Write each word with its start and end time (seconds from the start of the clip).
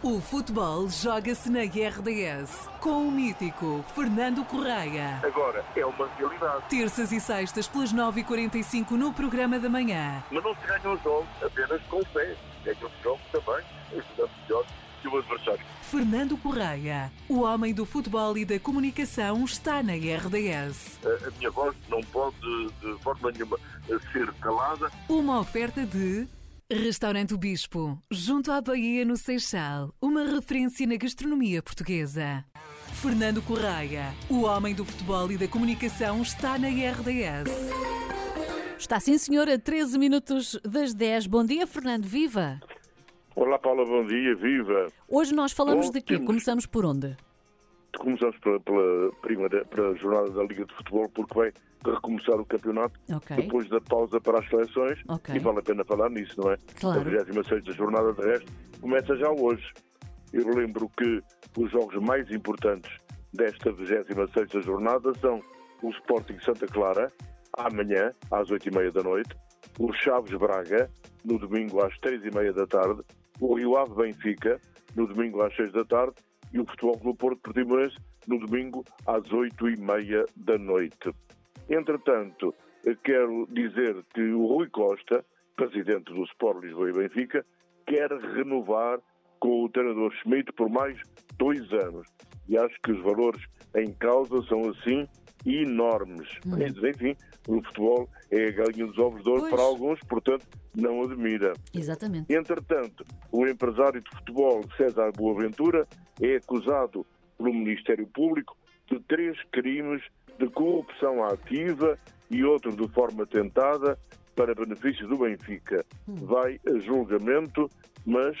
O 0.00 0.20
futebol 0.20 0.88
joga-se 0.88 1.50
na 1.50 1.62
RDS 1.62 2.68
com 2.78 3.08
o 3.08 3.10
mítico 3.10 3.84
Fernando 3.96 4.44
Correia. 4.44 5.18
Agora 5.24 5.64
é 5.74 5.84
uma 5.84 6.06
realidade. 6.16 6.68
Terças 6.68 7.10
e 7.10 7.18
sextas 7.18 7.66
pelas 7.66 7.92
9h45 7.92 8.92
no 8.92 9.12
programa 9.12 9.58
da 9.58 9.68
manhã. 9.68 10.22
Mas 10.30 10.44
não 10.44 10.54
se 10.54 10.66
ganham 10.68 10.94
os 10.94 11.02
jogos 11.02 11.28
apenas 11.42 11.82
com 11.88 12.00
fé. 12.12 12.36
Ganham 12.64 12.86
os 12.86 13.02
jogos 13.02 13.22
também 13.32 13.64
ajudando 13.90 14.30
melhor 14.44 14.64
que 15.02 15.08
o 15.08 15.18
adversário. 15.18 15.66
Fernando 15.82 16.36
Correia, 16.36 17.10
o 17.28 17.40
homem 17.40 17.74
do 17.74 17.84
futebol 17.84 18.38
e 18.38 18.44
da 18.44 18.60
comunicação, 18.60 19.44
está 19.44 19.82
na 19.82 19.94
RDS. 19.94 21.00
A, 21.04 21.26
a 21.26 21.30
minha 21.38 21.50
voz 21.50 21.74
não 21.88 22.00
pode 22.02 22.36
de 22.80 23.02
forma 23.02 23.32
nenhuma 23.32 23.58
ser 24.12 24.32
calada. 24.34 24.92
Uma 25.08 25.40
oferta 25.40 25.84
de 25.84 26.28
Restaurante 26.70 27.32
o 27.32 27.38
Bispo, 27.38 27.98
junto 28.10 28.52
à 28.52 28.60
Bahia 28.60 29.02
no 29.02 29.16
Seixal, 29.16 29.94
uma 30.02 30.24
referência 30.24 30.86
na 30.86 30.96
gastronomia 30.96 31.62
portuguesa. 31.62 32.44
Fernando 32.92 33.40
Correia, 33.40 34.12
o 34.28 34.42
homem 34.42 34.74
do 34.74 34.84
futebol 34.84 35.32
e 35.32 35.38
da 35.38 35.48
comunicação, 35.48 36.20
está 36.20 36.58
na 36.58 36.68
RDS. 36.68 37.50
Está 38.78 39.00
sim, 39.00 39.16
senhora, 39.16 39.58
13 39.58 39.98
minutos 39.98 40.60
das 40.62 40.92
10. 40.92 41.26
Bom 41.26 41.42
dia, 41.42 41.66
Fernando, 41.66 42.04
viva! 42.04 42.60
Olá, 43.34 43.58
Paula, 43.58 43.86
bom 43.86 44.04
dia, 44.04 44.36
viva! 44.36 44.88
Hoje 45.08 45.32
nós 45.34 45.52
falamos 45.52 45.86
Bom, 45.86 45.92
de 45.92 46.02
quê? 46.02 46.14
temos- 46.16 46.26
Começamos 46.26 46.66
por 46.66 46.84
onde? 46.84 47.16
Começamos 47.98 48.38
pela, 48.38 48.60
pela 48.60 49.12
primeira 49.22 49.64
pela 49.66 49.94
jornada 49.96 50.30
da 50.30 50.42
Liga 50.44 50.64
de 50.64 50.74
Futebol, 50.74 51.08
porque 51.10 51.34
vai 51.38 51.52
recomeçar 51.84 52.36
o 52.40 52.44
campeonato 52.46 52.98
Ok. 53.12 53.36
depois 53.36 53.68
da 53.68 53.80
pausa 53.80 54.20
para 54.20 54.38
as 54.40 54.48
seleções. 54.48 54.98
Ok. 55.08 55.34
E 55.34 55.38
vale 55.38 55.58
a 55.58 55.62
pena 55.62 55.84
falar 55.84 56.10
nisso, 56.10 56.34
não 56.40 56.52
é? 56.52 56.56
Claro. 56.80 57.00
A 57.00 57.22
26 57.24 57.64
jornada 57.76 58.12
de 58.12 58.22
resto 58.22 58.52
começa 58.80 59.16
já 59.16 59.30
hoje. 59.30 59.72
Eu 60.32 60.46
lembro 60.54 60.88
que 60.96 61.22
os 61.58 61.70
jogos 61.70 61.96
mais 62.02 62.30
importantes 62.30 62.90
desta 63.32 63.72
26 63.72 64.64
jornada 64.64 65.12
são 65.20 65.40
o 65.82 65.90
Sporting 65.90 66.38
Santa 66.40 66.66
Clara, 66.66 67.10
amanhã, 67.56 68.12
às 68.30 68.48
8h30 68.48 68.92
da 68.92 69.02
noite, 69.02 69.30
o 69.78 69.92
Chaves 69.92 70.36
Braga, 70.38 70.90
no 71.24 71.38
domingo 71.38 71.82
às 71.82 71.94
3h30 72.00 72.52
da 72.52 72.66
tarde, 72.66 73.02
o 73.40 73.54
Rio 73.54 73.76
Ave 73.76 73.94
Benfica, 73.94 74.60
no 74.96 75.06
domingo 75.06 75.40
às 75.42 75.54
6 75.56 75.72
da 75.72 75.84
tarde, 75.84 76.14
e 76.52 76.60
o 76.60 76.66
Futebol 76.66 76.98
Clube 76.98 77.18
Porto 77.18 77.40
Portimonense, 77.40 77.96
no 78.26 78.38
domingo 78.38 78.84
às 79.06 79.22
8h30 79.24 80.26
da 80.36 80.58
noite. 80.58 81.10
Entretanto, 81.68 82.54
eu 82.84 82.96
quero 82.96 83.46
dizer 83.50 84.04
que 84.14 84.22
o 84.32 84.46
Rui 84.46 84.68
Costa, 84.70 85.24
presidente 85.56 86.12
do 86.12 86.24
Sport 86.24 86.62
Lisboa 86.62 86.90
e 86.90 86.92
Benfica, 86.92 87.44
quer 87.86 88.10
renovar 88.10 89.00
com 89.40 89.64
o 89.64 89.68
treinador 89.68 90.12
Schmidt 90.22 90.52
por 90.52 90.68
mais 90.68 91.00
dois 91.36 91.72
anos. 91.72 92.06
E 92.48 92.56
acho 92.56 92.78
que 92.82 92.92
os 92.92 93.02
valores 93.02 93.42
em 93.74 93.92
causa 93.92 94.42
são 94.42 94.68
assim 94.70 95.06
enormes. 95.56 96.28
Mas, 96.44 96.76
enfim, 96.76 97.16
o 97.46 97.62
futebol 97.62 98.08
é 98.30 98.48
a 98.48 98.50
galinha 98.50 98.86
dos 98.86 98.98
ovos 98.98 99.22
de 99.22 99.28
ouro 99.28 99.42
Pois. 99.42 99.54
para 99.54 99.62
alguns, 99.62 100.00
portanto, 100.00 100.46
não 100.74 101.02
admira. 101.02 101.54
Exatamente. 101.74 102.32
Entretanto, 102.32 103.04
o 103.32 103.46
empresário 103.46 104.00
de 104.00 104.10
futebol 104.10 104.64
César 104.76 105.10
Boaventura 105.12 105.86
é 106.20 106.36
acusado 106.36 107.06
pelo 107.36 107.54
Ministério 107.54 108.06
Público 108.06 108.56
de 108.90 109.00
três 109.00 109.36
crimes 109.52 110.02
de 110.38 110.48
corrupção 110.48 111.24
ativa 111.24 111.98
e 112.30 112.44
outro 112.44 112.74
de 112.74 112.88
forma 112.92 113.26
tentada 113.26 113.98
para 114.34 114.54
benefício 114.54 115.06
do 115.08 115.18
Benfica. 115.18 115.84
Vai 116.06 116.60
a 116.66 116.78
julgamento, 116.78 117.68
mas 118.06 118.36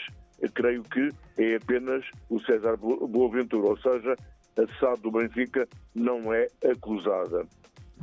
creio 0.54 0.82
que 0.84 1.10
é 1.38 1.56
apenas 1.56 2.04
o 2.28 2.38
César 2.40 2.76
Bo- 2.76 3.06
Boaventura, 3.06 3.68
ou 3.68 3.78
seja, 3.78 4.14
a 4.56 4.78
SAD 4.78 5.00
do 5.02 5.10
Benfica 5.10 5.66
não 5.94 6.32
é 6.32 6.46
acusada. 6.64 7.44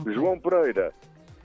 João 0.08 0.40
Pereira 0.40 0.94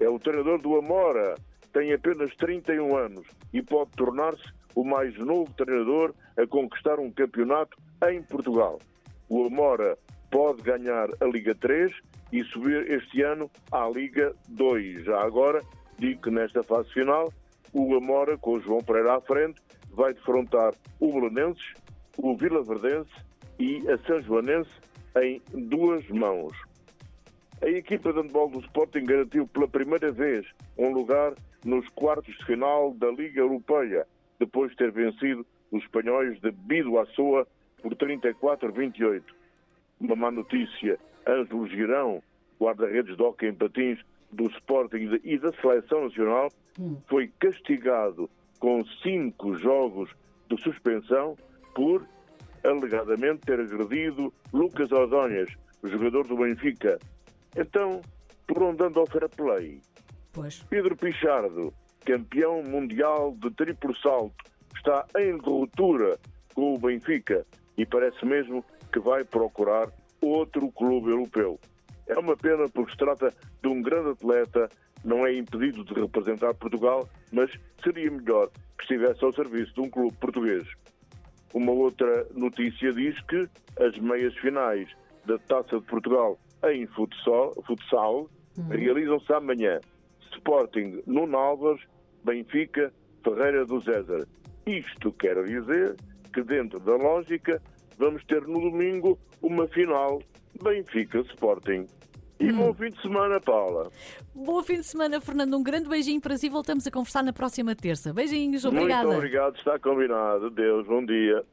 é 0.01 0.09
o 0.09 0.19
treinador 0.19 0.61
do 0.61 0.77
Amora, 0.77 1.35
tem 1.73 1.93
apenas 1.93 2.35
31 2.37 2.97
anos 2.97 3.27
e 3.53 3.63
pode 3.63 3.91
tornar-se 3.93 4.43
o 4.75 4.85
mais 4.85 5.17
novo 5.19 5.53
treinador 5.55 6.13
a 6.37 6.47
conquistar 6.47 6.99
um 6.99 7.11
campeonato 7.11 7.77
em 8.09 8.23
Portugal. 8.23 8.81
O 9.29 9.45
Amora 9.47 9.97
pode 10.31 10.63
ganhar 10.63 11.09
a 11.21 11.25
Liga 11.27 11.55
3 11.55 11.93
e 12.33 12.43
subir 12.45 12.91
este 12.91 13.23
ano 13.23 13.51
à 13.71 13.89
Liga 13.89 14.33
2. 14.49 15.05
Já 15.05 15.21
agora, 15.23 15.61
digo 15.99 16.23
que 16.23 16.31
nesta 16.31 16.63
fase 16.63 16.89
final, 16.93 17.33
o 17.73 17.95
Amora, 17.97 18.37
com 18.39 18.55
o 18.55 18.61
João 18.61 18.81
Pereira 18.81 19.17
à 19.17 19.21
frente, 19.21 19.61
vai 19.93 20.15
defrontar 20.15 20.75
o 20.99 21.13
Belenenses, 21.13 21.75
o 22.17 22.37
Vila 22.37 22.63
Verdense 22.63 23.11
e 23.59 23.83
a 23.91 23.99
São 23.99 24.21
Joanense 24.23 24.71
em 25.23 25.43
duas 25.53 26.09
mãos. 26.09 26.53
A 27.63 27.69
equipa 27.69 28.13
de 28.13 28.21
handball 28.21 28.49
do 28.49 28.61
Sporting 28.61 29.05
garantiu 29.05 29.47
pela 29.47 29.69
primeira 29.69 30.11
vez 30.11 30.47
um 30.79 30.93
lugar 30.93 31.35
nos 31.65 31.87
quartos 31.91 32.35
de 32.39 32.45
final 32.47 32.95
da 32.95 33.11
Liga 33.11 33.41
Europeia, 33.41 34.07
depois 34.39 34.71
de 34.71 34.79
ter 34.79 34.91
vencido 34.91 35.45
os 35.71 35.83
espanhóis 35.83 36.41
de 36.41 36.51
Bido 36.51 36.93
Soa 37.15 37.47
por 37.83 37.95
34-28. 37.95 39.23
Uma 40.01 40.17
má 40.17 40.31
notícia, 40.31 40.99
Ângelo 41.27 41.69
Girão, 41.69 42.23
guarda-redes 42.59 43.17
de 43.17 43.23
hóquei 43.23 43.51
em 43.51 43.55
patins 43.55 43.99
do 44.33 44.47
Sporting 44.47 45.21
e 45.23 45.39
da 45.39 45.53
Seleção 45.53 46.05
Nacional, 46.05 46.51
foi 47.09 47.31
castigado 47.39 48.31
com 48.61 48.85
cinco 49.03 49.57
jogos 49.57 50.11
de 50.49 50.63
suspensão 50.63 51.37
por 51.75 52.07
alegadamente 52.63 53.41
ter 53.41 53.59
agredido 53.59 54.33
Lucas 54.53 54.93
Ordóñez, 54.93 55.51
jogador 55.83 56.27
do 56.27 56.37
Benfica. 56.37 56.99
Então, 57.57 58.03
por 58.47 58.63
onde 58.63 58.85
anda 58.85 59.01
o 59.01 59.07
fair 59.07 59.29
play? 59.31 59.81
Pois. 60.33 60.63
Pedro 60.69 60.95
Pichardo, 60.97 61.73
campeão 62.05 62.63
mundial 62.63 63.35
de 63.39 63.51
triplo 63.51 63.97
salto, 63.97 64.45
está 64.77 65.07
em 65.19 65.37
ruptura 65.39 66.19
com 66.55 66.75
o 66.75 66.79
Benfica 66.79 67.47
e 67.77 67.87
parece 67.87 68.25
mesmo 68.25 68.65
que 68.93 69.01
vai 69.01 69.25
procurar 69.25 69.91
outro 70.21 70.71
clube 70.73 71.11
europeu. 71.11 71.59
É 72.07 72.19
uma 72.19 72.37
pena 72.37 72.69
porque 72.69 72.93
se 72.93 72.99
trata 72.99 73.33
de 73.63 73.69
um 73.69 73.81
grande 73.81 74.11
atleta, 74.11 74.69
não 75.05 75.27
é 75.27 75.33
impedido 75.33 75.85
de 75.85 75.95
representar 75.95 76.53
Portugal, 76.55 77.09
mas 77.33 77.51
seria 77.83 78.11
melhor 78.11 78.51
que 78.79 78.83
estivesse 78.83 79.25
ao 79.25 79.33
serviço 79.33 79.75
de 79.75 79.81
um 79.81 79.91
clube 79.91 80.17
português. 80.21 80.67
Uma 81.53 81.73
outra 81.73 82.27
notícia 82.35 82.93
diz 82.93 83.21
que 83.23 83.49
as 83.81 83.97
meias 83.99 84.35
finais 84.39 84.89
da 85.27 85.39
Taça 85.39 85.79
de 85.79 85.87
Portugal 85.87 86.39
em 86.65 86.87
futsal, 86.87 87.55
futsal 87.67 88.29
realizam-se 88.69 89.33
amanhã. 89.33 89.81
Sporting, 90.33 91.03
Nuno 91.07 91.37
Álvares, 91.37 91.83
Benfica, 92.25 92.93
Ferreira 93.25 93.65
do 93.65 93.83
César. 93.83 94.27
Isto 94.67 95.13
quer 95.13 95.43
dizer 95.45 95.97
que, 96.33 96.43
dentro 96.43 96.79
da 96.81 96.97
lógica, 96.97 97.61
vamos 97.99 98.25
ter 98.25 98.43
no 98.43 98.61
domingo 98.61 99.19
uma 99.43 99.67
final 99.69 100.23
Benfica-Sporting. 100.63 101.87
E 102.41 102.51
bom 102.51 102.73
fim 102.73 102.91
de 102.91 103.01
semana, 103.03 103.39
Paula. 103.39 103.91
Bom 104.35 104.63
fim 104.63 104.77
de 104.77 104.87
semana, 104.87 105.21
Fernando. 105.21 105.55
Um 105.59 105.63
grande 105.63 105.91
beijinho 105.91 106.23
para 106.23 106.39
si. 106.39 106.49
Voltamos 106.49 106.87
a 106.87 106.91
conversar 106.91 107.23
na 107.23 107.35
próxima 107.35 107.77
terça. 107.77 108.15
Beijinhos, 108.15 108.65
obrigada. 108.65 109.05
Muito 109.05 109.19
obrigado, 109.19 109.57
está 109.57 109.79
combinado. 109.79 110.49
Deus, 110.49 110.87
bom 110.87 111.05
dia. 111.05 111.45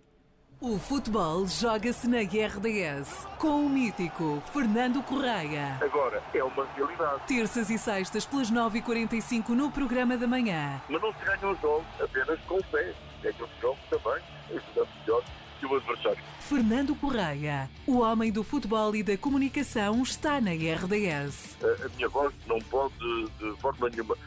O 0.59 0.79
futebol 0.79 1.45
joga-se 1.45 2.07
na 2.07 2.21
RDS 2.21 3.27
com 3.37 3.63
o 3.63 3.69
mítico 3.69 4.41
Fernando 4.51 5.03
Correia. 5.03 5.77
Agora 5.79 6.23
é 6.33 6.43
uma 6.43 6.65
realidade. 6.75 7.27
Terças 7.27 7.69
e 7.69 7.77
sextas 7.77 8.25
pelas 8.25 8.51
9h45 8.51 9.49
no 9.49 9.69
programa 9.69 10.17
da 10.17 10.25
manhã. 10.25 10.81
Mas 10.89 10.99
não 10.99 11.13
se 11.13 11.25
ganham 11.25 11.51
os 11.51 11.61
jogos 11.61 11.85
apenas 12.01 12.39
com 12.47 12.59
fé. 12.63 12.91
Ganham 13.21 13.43
os 13.43 13.61
jogos 13.61 13.79
também 13.87 14.23
ajudando 14.49 14.89
melhor 15.01 15.23
que 15.59 15.65
o 15.67 15.75
adversário. 15.75 16.23
Fernando 16.39 16.95
Correia, 16.95 17.69
o 17.85 17.99
homem 17.99 18.31
do 18.31 18.43
futebol 18.43 18.95
e 18.95 19.03
da 19.03 19.15
comunicação, 19.15 20.01
está 20.01 20.41
na 20.41 20.53
RDS. 20.53 21.55
A, 21.61 21.85
a 21.85 21.89
minha 21.89 22.09
voz 22.09 22.33
não 22.47 22.57
pode 22.61 22.95
de 23.39 23.61
forma 23.61 23.89
nenhuma 23.89 24.17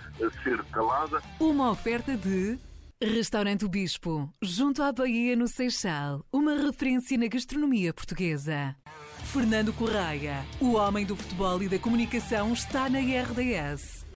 ser 0.44 0.62
calada. 0.66 1.20
Uma 1.40 1.72
oferta 1.72 2.16
de 2.16 2.56
Restaurante 3.02 3.64
o 3.64 3.68
Bispo, 3.68 4.28
junto 4.42 4.82
à 4.82 4.92
Bahia 4.92 5.34
no 5.34 5.48
Seixal, 5.48 6.22
uma 6.30 6.54
referência 6.54 7.16
na 7.16 7.28
gastronomia 7.28 7.94
portuguesa. 7.94 8.76
Fernando 9.32 9.72
Correia, 9.72 10.44
o 10.60 10.74
homem 10.74 11.06
do 11.06 11.16
futebol 11.16 11.62
e 11.62 11.68
da 11.68 11.78
comunicação, 11.78 12.52
está 12.52 12.90
na 12.90 12.98
RDS. 12.98 14.04